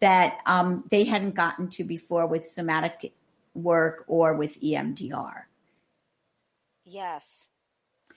[0.00, 3.12] that um, they hadn't gotten to before with somatic
[3.54, 5.42] work or with EMDR.
[6.84, 7.28] Yes.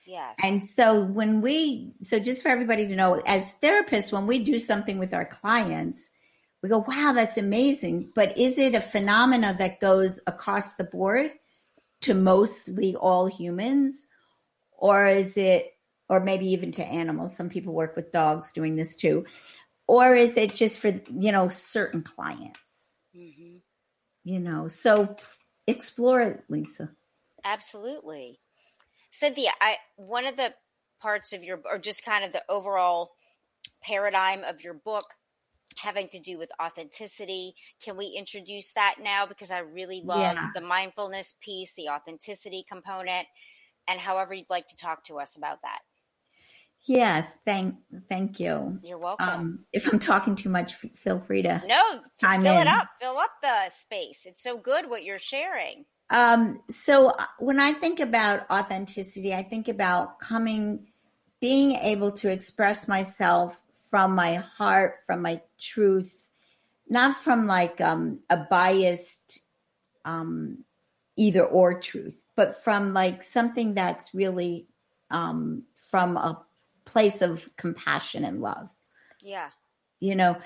[0.05, 0.35] Yes.
[0.41, 4.57] And so when we, so just for everybody to know, as therapists, when we do
[4.57, 5.99] something with our clients,
[6.61, 8.11] we go, wow, that's amazing.
[8.15, 11.31] But is it a phenomena that goes across the board
[12.01, 14.07] to mostly all humans?
[14.71, 15.73] Or is it,
[16.09, 17.37] or maybe even to animals?
[17.37, 19.25] Some people work with dogs doing this too.
[19.89, 23.01] Or is it just for, you know, certain clients?
[23.17, 23.55] Mm-hmm.
[24.23, 25.15] You know, so
[25.65, 26.91] explore it, Lisa.
[27.43, 28.39] Absolutely.
[29.11, 30.53] Cynthia, I one of the
[31.01, 33.09] parts of your or just kind of the overall
[33.83, 35.05] paradigm of your book
[35.75, 37.55] having to do with authenticity.
[37.83, 39.25] Can we introduce that now?
[39.25, 40.49] Because I really love yeah.
[40.53, 43.25] the mindfulness piece, the authenticity component,
[43.87, 45.79] and however you'd like to talk to us about that.
[46.85, 47.75] Yes, thank
[48.07, 48.79] thank you.
[48.83, 49.29] You're welcome.
[49.29, 52.61] Um, if I'm talking too much, feel free to no fill in.
[52.61, 54.25] it up, fill up the space.
[54.25, 55.85] It's so good what you're sharing.
[56.09, 60.87] Um, so uh, when I think about authenticity, I think about coming,
[61.39, 63.55] being able to express myself
[63.89, 66.29] from my heart, from my truth,
[66.87, 69.39] not from like um, a biased
[70.05, 70.63] um,
[71.15, 74.67] either or truth, but from like something that's really
[75.11, 76.41] um, from a
[76.89, 78.69] place of compassion and love.
[79.21, 79.49] Yeah.
[79.99, 80.37] You know,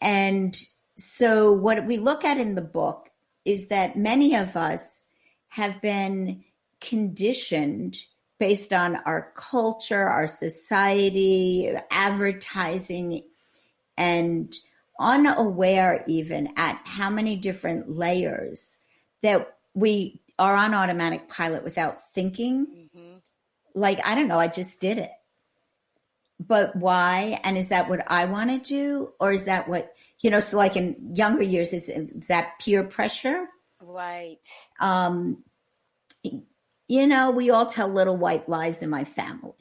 [0.00, 0.56] and
[0.96, 3.08] so what we look at in the book
[3.44, 5.06] is that many of us
[5.48, 6.44] have been
[6.80, 7.96] conditioned
[8.38, 13.22] based on our culture, our society, advertising,
[13.96, 14.54] and
[14.98, 18.78] unaware even at how many different layers
[19.22, 22.66] that we are on automatic pilot without thinking.
[22.66, 23.16] Mm-hmm.
[23.74, 25.10] Like, I don't know, I just did it.
[26.40, 27.38] But why?
[27.44, 29.12] And is that what I want to do?
[29.20, 32.82] Or is that what, you know, so like in younger years, is, is that peer
[32.82, 33.46] pressure?
[33.82, 34.38] Right.
[34.80, 35.44] Um,
[36.22, 39.52] you know, we all tell little white lies in my family.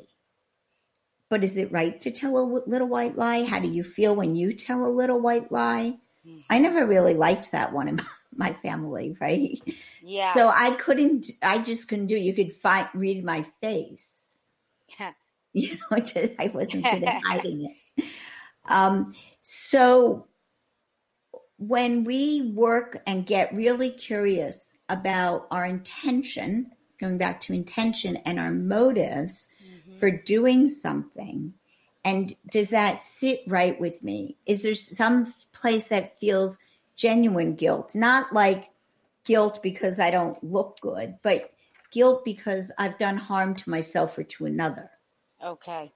[1.30, 3.44] But is it right to tell a little white lie?
[3.44, 5.98] How do you feel when you tell a little white lie?
[6.26, 6.40] Mm-hmm.
[6.50, 8.02] I never really liked that one in
[8.36, 9.62] my family, right?
[10.02, 10.34] Yeah.
[10.34, 12.22] So I couldn't, I just couldn't do it.
[12.22, 14.29] You could find, read my face.
[15.54, 18.06] You know, just, I wasn't good at hiding it.
[18.68, 20.28] Um, so
[21.58, 28.40] when we work and get really curious about our intention, going back to intention and
[28.40, 29.98] our motives mm-hmm.
[29.98, 31.54] for doing something.
[32.04, 34.38] And does that sit right with me?
[34.46, 36.60] Is there some place that feels
[36.96, 37.94] genuine guilt?
[37.96, 38.70] Not like
[39.26, 41.52] guilt because I don't look good, but
[41.92, 44.90] guilt because I've done harm to myself or to another.
[45.44, 45.92] Okay.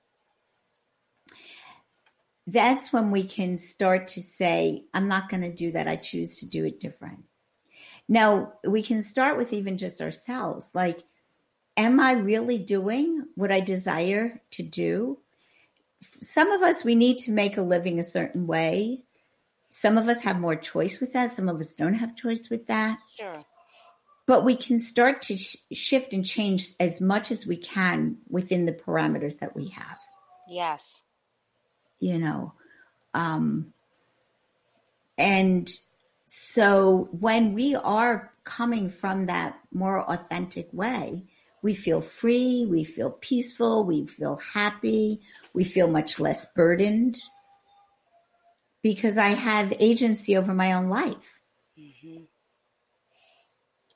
[2.48, 5.88] That's when we can start to say, I'm not going to do that.
[5.88, 7.24] I choose to do it different.
[8.08, 10.72] Now, we can start with even just ourselves.
[10.76, 11.04] Like,
[11.78, 15.20] am I really doing what I desire to do?
[16.22, 19.04] Some of us, we need to make a living a certain way.
[19.70, 21.32] Some of us have more choice with that.
[21.32, 23.00] Some of us don't have choice with that.
[23.18, 23.44] Sure.
[24.26, 28.66] But we can start to sh- shift and change as much as we can within
[28.66, 29.98] the parameters that we have.
[30.48, 31.02] Yes.
[32.00, 32.54] You know,
[33.14, 33.74] um,
[35.18, 35.70] and
[36.28, 41.24] so when we are coming from that more authentic way,
[41.62, 45.22] we feel free, we feel peaceful, we feel happy,
[45.54, 47.18] we feel much less burdened
[48.82, 51.40] because I have agency over my own life.
[51.80, 52.24] Mm-hmm.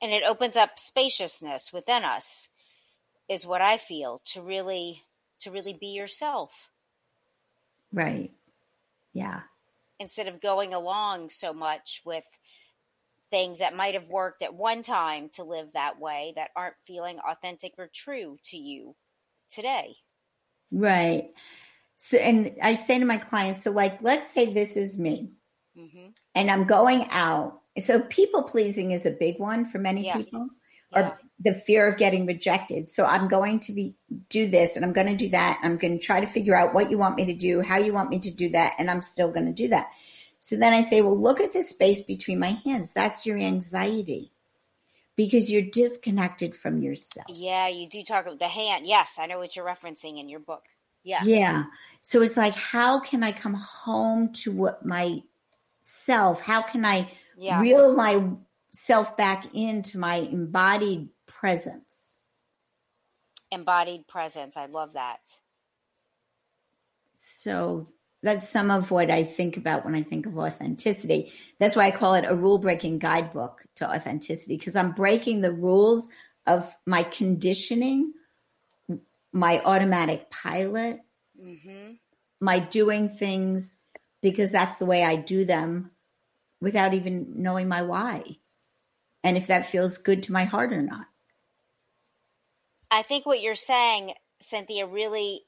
[0.00, 2.48] And it opens up spaciousness within us
[3.28, 5.02] is what I feel to really
[5.40, 6.50] to really be yourself.
[7.92, 8.32] Right.
[9.12, 9.40] Yeah
[9.98, 12.24] instead of going along so much with
[13.30, 17.18] things that might have worked at one time to live that way that aren't feeling
[17.28, 18.94] authentic or true to you
[19.50, 19.96] today.
[20.70, 21.30] Right.
[21.96, 25.32] So, and I say to my clients, so like, let's say this is me
[25.76, 26.08] mm-hmm.
[26.34, 27.60] and I'm going out.
[27.80, 30.16] So people pleasing is a big one for many yeah.
[30.16, 30.48] people
[30.92, 31.14] or yeah.
[31.40, 32.88] the fear of getting rejected.
[32.88, 33.94] So I'm going to be
[34.28, 35.60] do this and I'm going to do that.
[35.62, 37.92] I'm going to try to figure out what you want me to do, how you
[37.92, 39.88] want me to do that, and I'm still going to do that.
[40.40, 42.92] So then I say, well, look at the space between my hands.
[42.92, 44.32] That's your anxiety
[45.16, 47.26] because you're disconnected from yourself.
[47.34, 48.86] Yeah, you do talk about the hand.
[48.86, 50.64] Yes, I know what you're referencing in your book.
[51.02, 51.24] Yeah.
[51.24, 51.64] Yeah.
[52.02, 55.22] So it's like, how can I come home to what my
[55.82, 56.40] self?
[56.40, 57.60] How can I yeah.
[57.60, 62.18] reel myself back into my embodied presence?
[63.50, 64.56] Embodied presence.
[64.56, 65.20] I love that.
[67.22, 67.88] So
[68.22, 71.32] that's some of what I think about when I think of authenticity.
[71.60, 75.52] That's why I call it a rule breaking guidebook to authenticity because I'm breaking the
[75.52, 76.08] rules
[76.46, 78.12] of my conditioning,
[79.32, 81.00] my automatic pilot,
[81.40, 81.92] mm-hmm.
[82.40, 83.80] my doing things
[84.20, 85.92] because that's the way I do them
[86.60, 88.24] without even knowing my why
[89.24, 91.06] and if that feels good to my heart or not.
[92.90, 95.42] I think what you're saying, Cynthia, really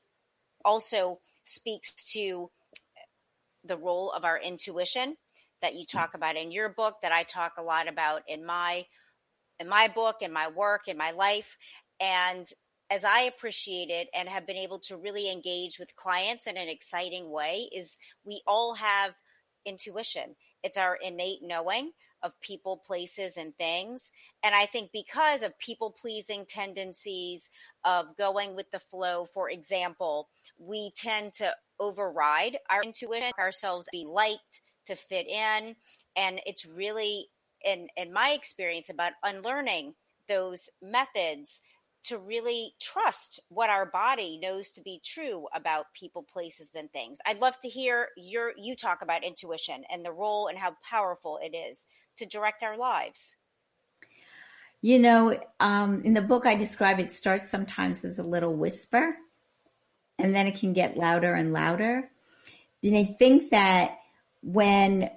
[0.64, 2.50] also speaks to
[3.64, 5.16] the role of our intuition
[5.62, 6.14] that you talk yes.
[6.14, 8.86] about in your book that I talk a lot about in my
[9.58, 11.56] in my book in my work in my life
[12.00, 12.46] and
[12.90, 16.68] as I appreciate it and have been able to really engage with clients in an
[16.68, 19.12] exciting way is we all have
[19.66, 21.92] intuition it's our innate knowing
[22.22, 24.10] of people, places, and things.
[24.42, 27.48] And I think because of people pleasing tendencies,
[27.84, 34.04] of going with the flow, for example, we tend to override our intuition, ourselves be
[34.06, 35.74] liked to fit in.
[36.16, 37.28] And it's really,
[37.64, 39.94] in, in my experience, about unlearning
[40.28, 41.60] those methods
[42.02, 47.18] to really trust what our body knows to be true about people, places, and things.
[47.26, 51.38] I'd love to hear your you talk about intuition and the role and how powerful
[51.42, 51.86] it is
[52.16, 53.34] to direct our lives.
[54.82, 59.14] You know, um, in the book, I describe it starts sometimes as a little whisper,
[60.18, 62.10] and then it can get louder and louder.
[62.82, 63.98] And I think that
[64.42, 65.10] when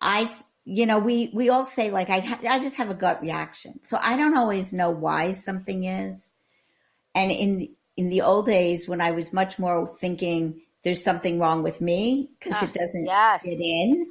[0.00, 0.28] I,
[0.68, 3.78] you know, we we all say like I ha- I just have a gut reaction,
[3.84, 6.32] so I don't always know why something is.
[7.14, 11.62] And in in the old days, when I was much more thinking there's something wrong
[11.62, 13.42] with me because it doesn't yes.
[13.42, 14.08] fit in,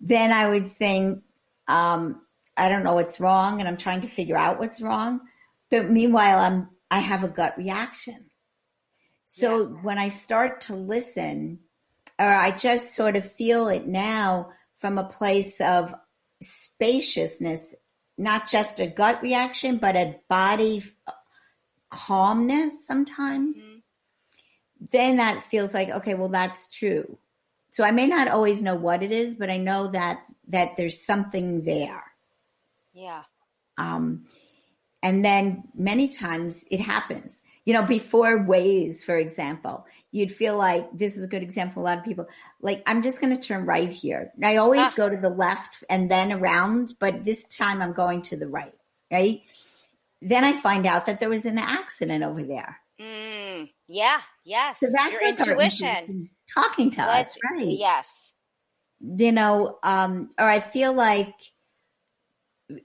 [0.00, 1.22] then I would think
[1.68, 2.22] um,
[2.56, 5.20] I don't know what's wrong and I'm trying to figure out what's wrong.
[5.70, 8.26] But meanwhile, I'm, I have a gut reaction.
[9.24, 9.66] So yeah.
[9.82, 11.60] when I start to listen,
[12.18, 14.50] or I just sort of feel it now
[14.80, 15.94] from a place of
[16.40, 17.74] spaciousness,
[18.18, 20.82] not just a gut reaction, but a body
[21.90, 24.86] calmness sometimes, mm-hmm.
[24.92, 27.18] then that feels like, okay, well, that's true.
[27.72, 31.00] So I may not always know what it is, but I know that that there's
[31.00, 32.02] something there.
[32.92, 33.22] Yeah.
[33.78, 34.26] Um,
[35.02, 37.44] and then many times it happens.
[37.70, 41.82] You know, before Waze, for example, you'd feel like this is a good example.
[41.82, 42.26] A lot of people
[42.60, 44.32] like, I'm just going to turn right here.
[44.42, 44.92] I always ah.
[44.96, 48.74] go to the left and then around, but this time I'm going to the right.
[49.08, 49.42] Right.
[50.20, 52.80] Then I find out that there was an accident over there.
[53.00, 54.18] Mm, yeah.
[54.44, 54.80] Yes.
[54.80, 57.68] So that's your like intuition talking to us, right?
[57.68, 58.32] Yes.
[58.98, 61.36] You know, um, or I feel like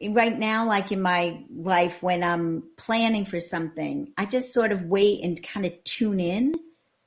[0.09, 4.83] right now, like in my life, when I'm planning for something, I just sort of
[4.83, 6.55] wait and kind of tune in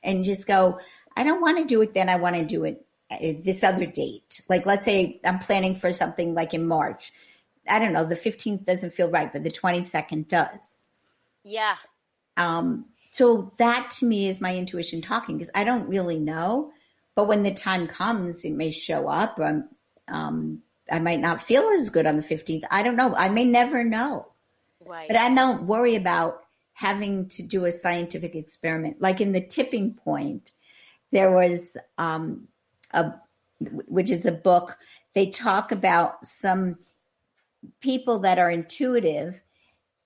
[0.03, 0.81] and just go,
[1.17, 2.09] I don't want to do it then.
[2.09, 4.41] I want to do it uh, this other date.
[4.49, 7.13] Like, let's say I'm planning for something like in March.
[7.69, 10.79] I don't know, the 15th doesn't feel right, but the 22nd does.
[11.45, 11.77] Yeah.
[12.37, 16.73] Um, so that to me is my intuition talking because I don't really know.
[17.15, 19.39] But when the time comes, it may show up.
[19.39, 19.69] Or
[20.07, 22.65] um, I might not feel as good on the 15th.
[22.71, 23.15] I don't know.
[23.15, 24.29] I may never know.
[24.85, 25.09] Right.
[25.09, 29.01] But I don't worry about having to do a scientific experiment.
[29.01, 30.53] Like in the tipping point,
[31.11, 32.49] there was um,
[32.93, 33.13] a,
[33.61, 34.79] which is a book.
[35.15, 36.79] They talk about some
[37.81, 39.41] people that are intuitive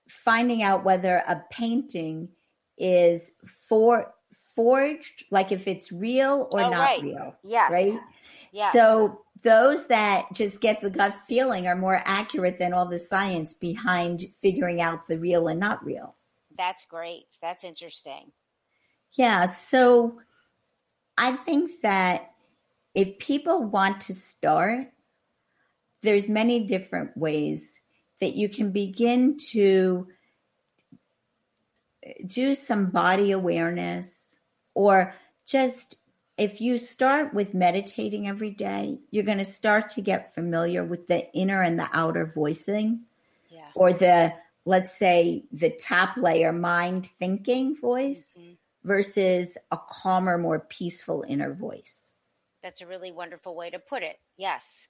[0.07, 2.29] finding out whether a painting
[2.77, 3.33] is
[3.69, 4.13] for
[4.55, 7.01] forged, like if it's real or oh, not right.
[7.01, 7.35] real.
[7.43, 7.71] Yes.
[7.71, 7.97] Right?
[8.51, 8.71] Yeah.
[8.71, 13.53] So those that just get the gut feeling are more accurate than all the science
[13.53, 16.15] behind figuring out the real and not real.
[16.57, 17.25] That's great.
[17.41, 18.31] That's interesting.
[19.13, 19.49] Yeah.
[19.49, 20.19] So
[21.17, 22.31] I think that
[22.95, 24.87] if people want to start,
[26.01, 27.81] there's many different ways
[28.19, 30.07] that you can begin to
[32.25, 34.37] do some body awareness
[34.73, 35.13] or
[35.47, 35.97] just
[36.37, 41.07] if you start with meditating every day, you're going to start to get familiar with
[41.07, 43.01] the inner and the outer voicing
[43.49, 43.67] yeah.
[43.75, 44.33] or the,
[44.65, 48.53] let's say, the top layer mind thinking voice mm-hmm.
[48.83, 52.09] versus a calmer, more peaceful inner voice.
[52.63, 54.17] That's a really wonderful way to put it.
[54.37, 54.87] Yes.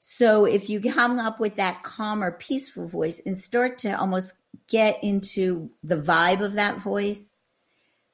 [0.00, 4.34] So if you come up with that calmer, peaceful voice and start to almost
[4.68, 7.40] get into the vibe of that voice,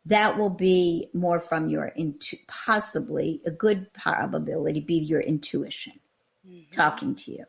[0.06, 5.92] that will be more from your into possibly a good probability be your intuition
[6.46, 6.74] mm-hmm.
[6.74, 7.44] talking to you.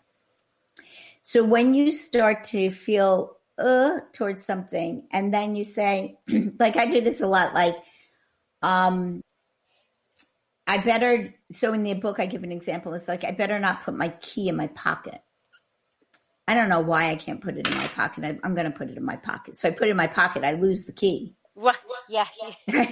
[1.22, 6.18] So when you start to feel uh towards something and then you say
[6.60, 7.76] like I do this a lot like
[8.62, 9.22] um
[10.72, 12.93] I better, so in the book, I give an example.
[12.93, 15.22] It's like, I better not put my key in my pocket.
[16.47, 18.24] I don't know why I can't put it in my pocket.
[18.24, 19.58] I, am going to put it in my pocket.
[19.58, 21.36] So I put it in my pocket, I lose the key.
[21.62, 21.78] What?
[22.09, 22.26] Yeah.
[22.68, 22.91] yeah.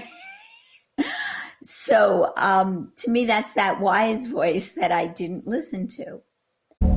[1.63, 6.21] so um, to me, that's that wise voice that I didn't listen to.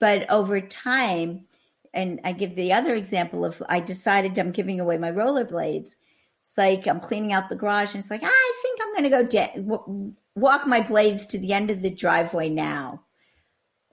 [0.00, 1.46] But over time,
[1.92, 5.96] and I give the other example of I decided I'm giving away my rollerblades.
[6.42, 9.10] It's like I'm cleaning out the garage, and it's like I think I'm going to
[9.10, 13.02] go de- walk my blades to the end of the driveway now,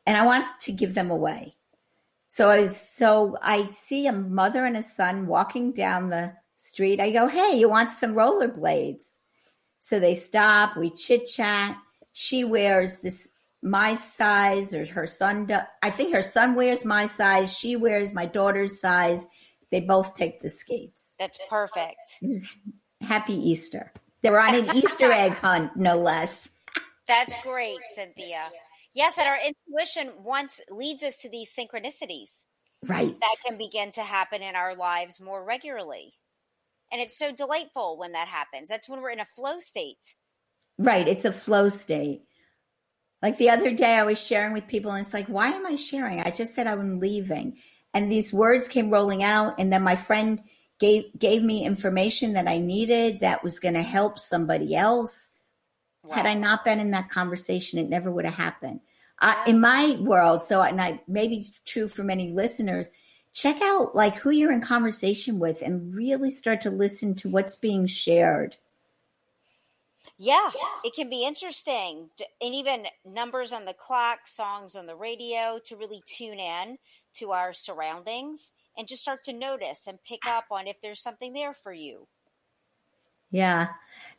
[0.06, 1.56] and I want to give them away.
[2.28, 7.00] So I so I see a mother and a son walking down the street.
[7.00, 9.18] I go, "Hey, you want some rollerblades?"
[9.80, 10.78] So they stop.
[10.78, 11.78] We chit chat.
[12.14, 13.30] She wears this
[13.66, 15.64] my size or her son does.
[15.82, 17.52] I think her son wears my size.
[17.52, 19.28] She wears my daughter's size.
[19.72, 21.16] They both take the skates.
[21.18, 21.98] That's perfect.
[23.02, 23.92] Happy Easter.
[24.22, 26.50] They're on an Easter egg hunt, no less.
[27.08, 28.52] That's great, Cynthia.
[28.94, 32.44] Yes, and our intuition once leads us to these synchronicities.
[32.86, 33.20] Right.
[33.20, 36.14] That can begin to happen in our lives more regularly.
[36.92, 38.70] And it's so delightful when that happens.
[38.70, 40.16] That's when we're in a flow state.
[40.78, 41.08] Right.
[41.08, 42.26] It's a flow state.
[43.22, 45.76] Like the other day, I was sharing with people, and it's like, why am I
[45.76, 46.22] sharing?
[46.22, 47.58] I just said I'm leaving,
[47.94, 50.42] and these words came rolling out, and then my friend
[50.80, 55.32] gave gave me information that I needed that was going to help somebody else.
[56.04, 56.16] Wow.
[56.16, 58.82] Had I not been in that conversation, it never would have happened.
[59.20, 62.90] Uh, in my world, so and I maybe it's true for many listeners.
[63.34, 67.56] Check out like who you're in conversation with, and really start to listen to what's
[67.56, 68.58] being shared
[70.18, 70.50] yeah,
[70.84, 72.10] it can be interesting.
[72.42, 76.78] And even numbers on the clock, songs on the radio to really tune in
[77.18, 81.34] to our surroundings and just start to notice and pick up on if there's something
[81.34, 82.08] there for you.
[83.32, 83.68] Yeah.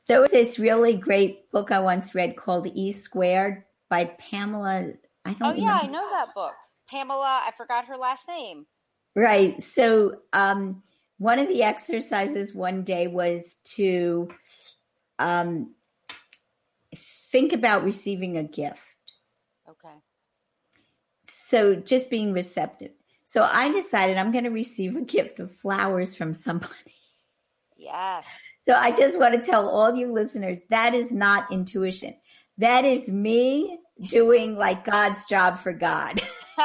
[0.07, 4.93] There was this really great book I once read called E Squared by Pamela.
[5.25, 6.55] I don't Oh, yeah, I know that book.
[6.89, 8.67] Pamela, I forgot her last name.
[9.15, 9.63] Right.
[9.63, 10.83] So, um,
[11.19, 14.29] one of the exercises one day was to
[15.19, 15.75] um,
[17.31, 18.85] think about receiving a gift.
[19.69, 19.95] Okay.
[21.27, 22.93] So just being receptive.
[23.25, 26.73] So I decided I'm going to receive a gift of flowers from somebody.
[27.77, 28.27] Yes.
[28.67, 32.17] So I just want to tell all you listeners that is not intuition.
[32.59, 36.21] That is me doing like God's job for God.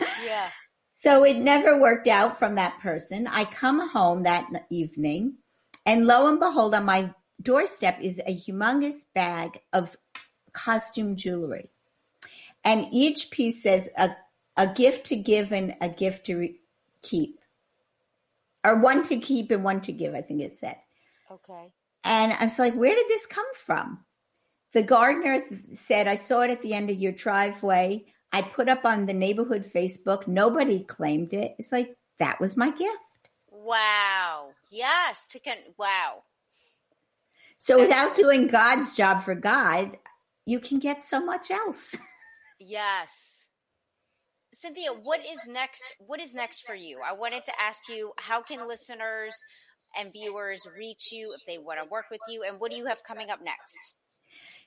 [0.00, 0.50] yeah.
[0.94, 3.26] So it never worked out from that person.
[3.26, 5.38] I come home that evening,
[5.86, 9.96] and lo and behold, on my doorstep is a humongous bag of
[10.52, 11.70] costume jewelry.
[12.64, 14.10] And each piece says a,
[14.56, 16.60] a gift to give and a gift to re-
[17.02, 17.40] keep.
[18.64, 20.76] Or one to keep and one to give, I think it said.
[21.30, 21.72] Okay.
[22.04, 24.04] And I was like, where did this come from?
[24.72, 28.04] The gardener said, I saw it at the end of your driveway.
[28.32, 30.26] I put up on the neighborhood Facebook.
[30.26, 31.54] Nobody claimed it.
[31.58, 32.98] It's like, that was my gift.
[33.50, 34.48] Wow.
[34.70, 35.26] Yes.
[35.30, 36.24] To con- wow.
[37.58, 39.98] So without doing God's job for God,
[40.46, 41.96] you can get so much else.
[42.60, 43.10] yes.
[44.54, 45.82] Cynthia, what is next?
[45.98, 47.00] What is next for you?
[47.06, 49.36] I wanted to ask you how can listeners
[49.96, 52.86] and viewers reach you if they want to work with you and what do you
[52.86, 53.76] have coming up next?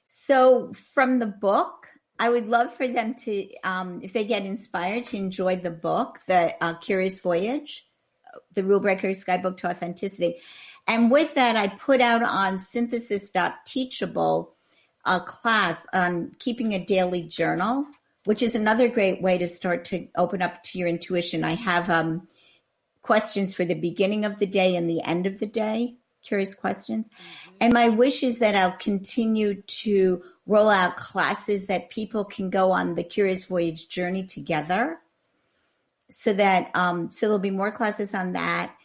[0.05, 1.87] So from the book,
[2.19, 6.19] I would love for them to, um, if they get inspired, to enjoy the book,
[6.27, 7.85] The uh, Curious Voyage,
[8.53, 10.37] The Rule Breaker's Guidebook to Authenticity.
[10.87, 14.55] And with that, I put out on cynthasis.teachable
[15.05, 17.85] a class on keeping a daily journal,
[18.25, 21.43] which is another great way to start to open up to your intuition.
[21.43, 22.27] I have um,
[23.01, 27.07] questions for the beginning of the day and the end of the day, curious questions.
[27.07, 27.55] Mm-hmm.
[27.61, 32.71] And my wish is that I'll continue to roll out classes that people can go
[32.71, 34.99] on the Curious Voyage journey together.
[36.12, 38.76] So that um, so there'll be more classes on that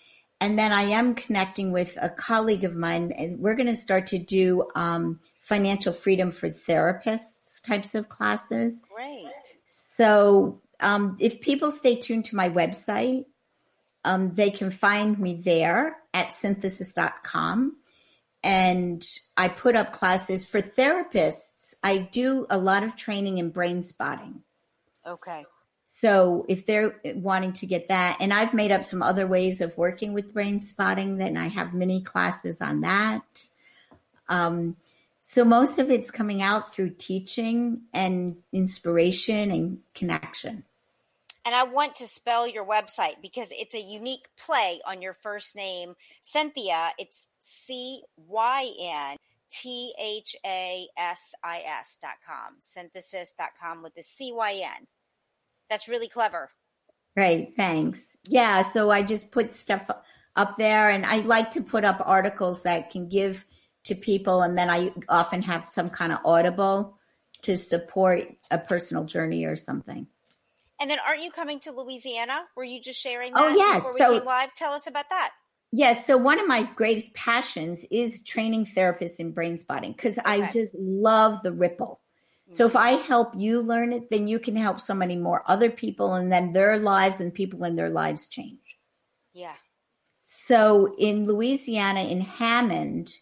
[0.40, 4.06] and then I am connecting with a colleague of mine, and we're going to start
[4.08, 8.80] to do um, financial freedom for therapists types of classes.
[8.94, 9.30] Great.
[9.66, 13.24] So um, if people stay tuned to my website,
[14.04, 17.76] um, they can find me there at cynthasis.com.
[18.44, 19.04] and
[19.36, 21.74] I put up classes for therapists.
[21.82, 24.42] I do a lot of training in brain spotting.
[25.06, 25.46] Okay.
[25.96, 29.74] So if they're wanting to get that, and I've made up some other ways of
[29.78, 33.46] working with brain spotting, then I have mini classes on that.
[34.28, 34.76] Um,
[35.20, 40.64] so most of it's coming out through teaching and inspiration and connection.
[41.46, 45.56] And I want to spell your website because it's a unique play on your first
[45.56, 46.90] name, Cynthia.
[46.98, 49.16] It's C Y N
[49.50, 54.60] T H A S I S dot com, cynthasis dot com with the C Y
[54.62, 54.86] N.
[55.68, 56.50] That's really clever.
[57.16, 57.52] Right.
[57.56, 58.16] Thanks.
[58.28, 58.62] Yeah.
[58.62, 59.90] So I just put stuff
[60.36, 63.44] up there and I like to put up articles that can give
[63.84, 64.42] to people.
[64.42, 66.98] And then I often have some kind of audible
[67.42, 70.06] to support a personal journey or something.
[70.78, 72.42] And then aren't you coming to Louisiana?
[72.54, 73.52] Were you just sharing oh, that?
[73.52, 73.96] Oh, yes.
[73.96, 75.30] So live, tell us about that.
[75.72, 76.06] Yes.
[76.06, 80.42] so one of my greatest passions is training therapists in brain spotting because okay.
[80.42, 82.00] I just love the ripple.
[82.50, 85.70] So if I help you learn it, then you can help so many more other
[85.70, 88.60] people, and then their lives and people in their lives change.
[89.32, 89.54] Yeah.
[90.22, 93.12] So in Louisiana, in Hammond,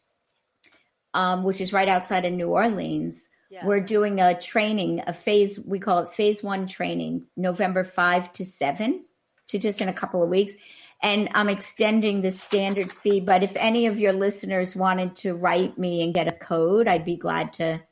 [1.14, 3.64] um, which is right outside of New Orleans, yeah.
[3.66, 8.44] we're doing a training, a phase, we call it phase one training, November 5 to
[8.44, 9.04] 7,
[9.48, 10.54] to just in a couple of weeks.
[11.02, 13.20] And I'm extending the standard fee.
[13.20, 17.04] But if any of your listeners wanted to write me and get a code, I'd
[17.04, 17.82] be glad to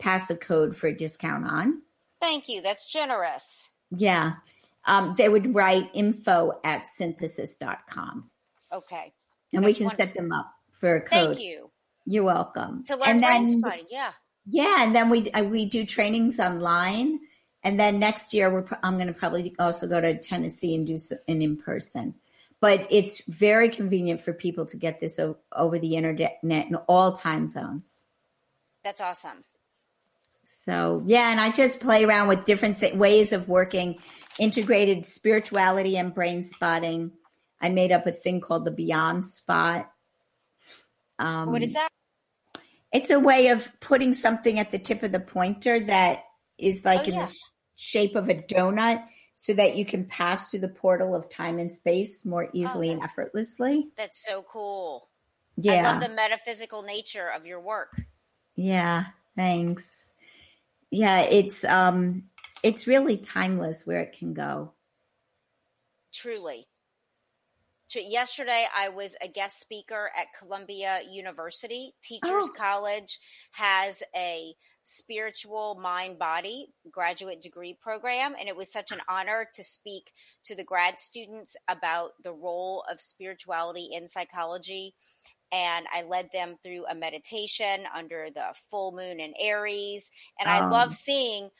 [0.00, 1.82] pass a code for a discount on.
[2.20, 2.62] Thank you.
[2.62, 3.68] That's generous.
[3.96, 4.34] Yeah.
[4.86, 8.30] Um, they would write info at cynthasis.com.
[8.72, 9.12] Okay.
[9.52, 10.06] And That's we can wonderful.
[10.06, 11.36] set them up for a code.
[11.36, 11.70] Thank you.
[12.06, 12.84] You're welcome.
[12.84, 14.12] To learn and then, yeah.
[14.46, 17.20] Yeah, and then we uh, we do trainings online,
[17.62, 20.96] and then next year we're I'm going to probably also go to Tennessee and do
[21.28, 22.14] an in person.
[22.60, 25.20] But it's very convenient for people to get this
[25.52, 28.02] over the internet in all time zones.
[28.82, 29.44] That's awesome.
[30.64, 33.98] So, yeah, and I just play around with different th- ways of working,
[34.38, 37.12] integrated spirituality and brain spotting.
[37.60, 39.90] I made up a thing called the Beyond Spot.
[41.18, 41.88] Um, what is that?
[42.92, 46.24] It's a way of putting something at the tip of the pointer that
[46.58, 47.26] is like oh, in yeah.
[47.26, 47.38] the sh-
[47.76, 49.04] shape of a donut
[49.36, 52.92] so that you can pass through the portal of time and space more easily oh,
[52.92, 53.88] and effortlessly.
[53.96, 55.08] That's so cool.
[55.56, 55.88] Yeah.
[55.88, 58.00] I love the metaphysical nature of your work.
[58.56, 60.12] Yeah, thanks
[60.90, 62.24] yeah, it's um
[62.62, 64.72] it's really timeless where it can go.
[66.12, 66.66] Truly.
[67.92, 71.92] Yesterday, I was a guest speaker at Columbia University.
[72.04, 72.50] Teachers oh.
[72.56, 73.18] College
[73.52, 78.34] has a spiritual mind body graduate degree program.
[78.38, 80.04] And it was such an honor to speak
[80.44, 84.94] to the grad students about the role of spirituality in psychology
[85.52, 90.10] and I led them through a meditation under the full moon in Aries.
[90.38, 91.50] And I um, love seeing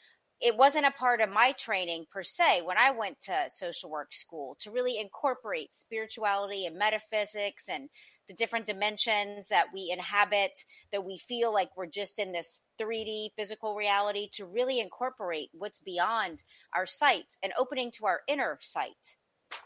[0.41, 4.13] it wasn't a part of my training per se when I went to social work
[4.13, 7.89] school to really incorporate spirituality and metaphysics and
[8.27, 10.51] the different dimensions that we inhabit,
[10.91, 15.79] that we feel like we're just in this 3D physical reality, to really incorporate what's
[15.79, 16.41] beyond
[16.73, 18.91] our sight and opening to our inner sight.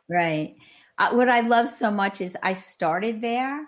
[0.10, 0.56] Right.
[0.98, 3.66] Uh, what I love so much is I started there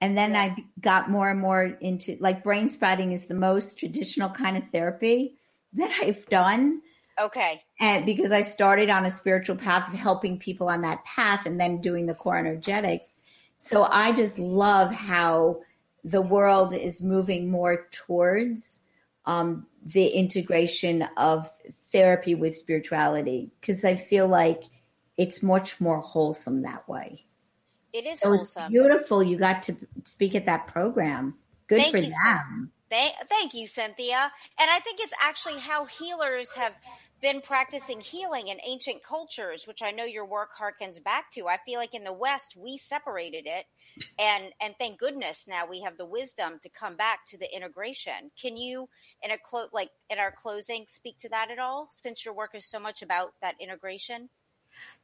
[0.00, 0.42] and then yeah.
[0.42, 4.68] I got more and more into like brain spotting is the most traditional kind of
[4.70, 5.34] therapy
[5.74, 6.82] that I've done.
[7.20, 7.62] Okay.
[7.80, 11.60] And because I started on a spiritual path of helping people on that path and
[11.60, 13.12] then doing the core energetics.
[13.56, 15.62] So I just love how
[16.04, 18.82] the world is moving more towards
[19.26, 21.50] um, the integration of
[21.90, 24.62] therapy with spirituality because I feel like
[25.16, 27.24] it's much more wholesome that way.
[27.92, 28.70] It is so wholesome.
[28.70, 29.22] beautiful.
[29.22, 31.34] You got to speak at that program.
[31.68, 32.70] Good thank for you, them.
[32.90, 34.30] Thank, thank you, Cynthia.
[34.58, 36.74] And I think it's actually how healers have
[37.20, 41.48] been practicing healing in ancient cultures, which I know your work harkens back to.
[41.48, 43.66] I feel like in the West we separated it,
[44.18, 48.30] and and thank goodness now we have the wisdom to come back to the integration.
[48.40, 48.88] Can you,
[49.22, 51.88] in a clo- like in our closing, speak to that at all?
[51.92, 54.28] Since your work is so much about that integration.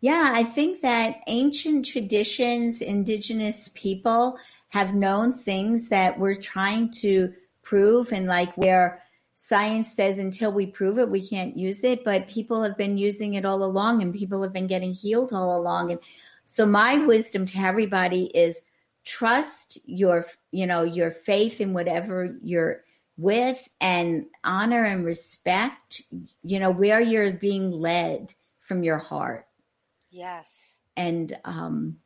[0.00, 7.32] Yeah, I think that ancient traditions, indigenous people have known things that we're trying to
[7.62, 9.02] prove and like where
[9.34, 13.34] science says until we prove it, we can't use it, but people have been using
[13.34, 15.90] it all along and people have been getting healed all along.
[15.90, 16.00] And
[16.46, 18.60] so my wisdom to everybody is
[19.04, 22.82] trust your, you know, your faith in whatever you're
[23.16, 26.02] with and honor and respect,
[26.42, 29.46] you know, where you're being led from your heart.
[30.14, 30.48] Yes.
[30.96, 31.98] And um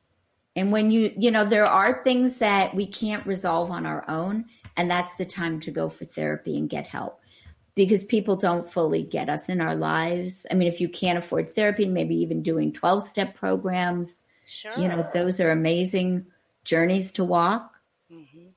[0.56, 4.46] And when you, you know, there are things that we can't resolve on our own,
[4.76, 7.20] and that's the time to go for therapy and get help
[7.74, 10.46] because people don't fully get us in our lives.
[10.50, 14.72] I mean, if you can't afford therapy, maybe even doing 12 step programs, sure.
[14.76, 16.26] you know, those are amazing
[16.64, 17.76] journeys to walk.
[18.10, 18.48] Mm-hmm.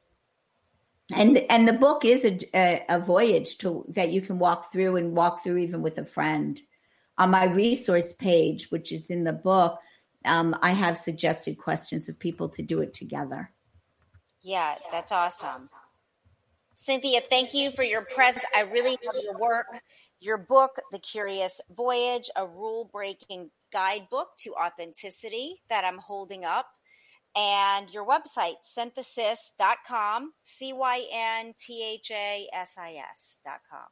[1.13, 4.95] And and the book is a, a, a voyage to that you can walk through
[4.95, 6.59] and walk through even with a friend.
[7.21, 9.79] On my resource page, which is in the book,
[10.25, 13.51] um, I have suggested questions of people to do it together.
[14.41, 15.69] Yeah, that's awesome.
[16.77, 18.43] Cynthia, thank you for your presence.
[18.55, 19.67] I really love your work.
[20.19, 26.65] Your book, The Curious Voyage, a rule breaking guidebook to authenticity that I'm holding up,
[27.35, 33.89] and your website, cynthasis.com, C Y N T H A S I S.com.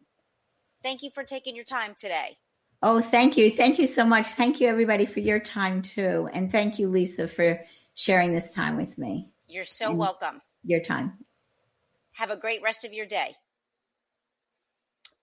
[0.82, 2.38] Thank you for taking your time today.
[2.82, 3.52] Oh, thank you.
[3.52, 4.28] Thank you so much.
[4.28, 6.30] Thank you, everybody, for your time too.
[6.34, 7.62] And thank you, Lisa, for
[7.96, 9.30] sharing this time with me.
[9.48, 10.42] You're so welcome.
[10.64, 11.18] Your time.
[12.14, 13.36] Have a great rest of your day.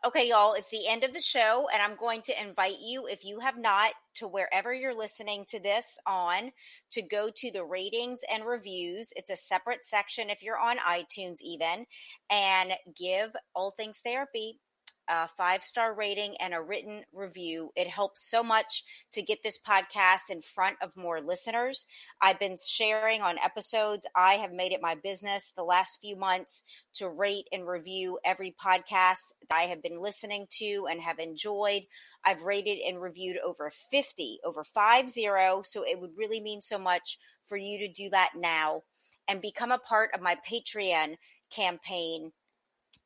[0.04, 3.24] Okay, y'all, it's the end of the show, and I'm going to invite you, if
[3.24, 6.52] you have not, to wherever you're listening to this on,
[6.92, 9.12] to go to the ratings and reviews.
[9.16, 11.86] It's a separate section if you're on iTunes, even,
[12.30, 14.60] and give All Things Therapy
[15.08, 17.70] a five star rating and a written review.
[17.76, 21.86] It helps so much to get this podcast in front of more listeners.
[22.20, 24.06] I've been sharing on episodes.
[24.14, 28.54] I have made it my business the last few months to rate and review every
[28.64, 31.82] podcast I have been listening to and have enjoyed.
[32.24, 35.62] I've rated and reviewed over 50, over five zero.
[35.64, 38.82] So it would really mean so much for you to do that now
[39.28, 41.16] and become a part of my Patreon
[41.50, 42.32] campaign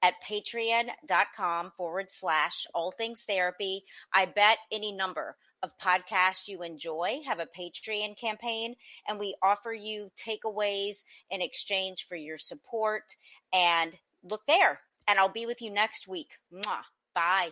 [0.02, 3.84] at patreon.com forward slash all things therapy.
[4.12, 8.74] I bet any number of podcasts you enjoy have a Patreon campaign,
[9.06, 13.04] and we offer you takeaways in exchange for your support.
[13.52, 13.92] And
[14.22, 16.30] look there, and I'll be with you next week.
[16.52, 16.82] Mwah.
[17.14, 17.50] Bye.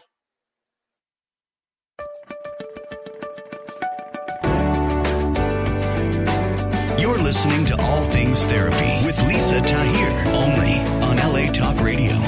[6.99, 12.28] You're listening to All Things Therapy with Lisa Tahir, only on LA Talk Radio.